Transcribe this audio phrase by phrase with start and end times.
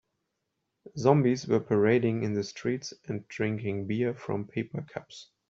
[0.97, 5.29] Zombies were parading in the streets and drinking beer from paper cups.